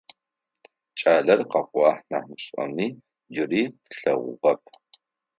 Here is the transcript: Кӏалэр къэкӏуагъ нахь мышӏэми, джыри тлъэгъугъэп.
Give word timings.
Кӏалэр 0.99 1.41
къэкӏуагъ 1.51 2.01
нахь 2.11 2.27
мышӏэми, 2.29 2.87
джыри 3.33 3.63
тлъэгъугъэп. 3.89 4.61